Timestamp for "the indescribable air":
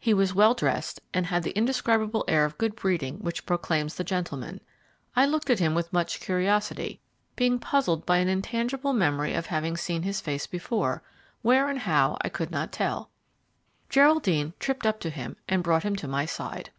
1.44-2.44